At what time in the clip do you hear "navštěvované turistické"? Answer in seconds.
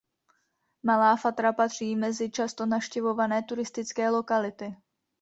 2.65-4.09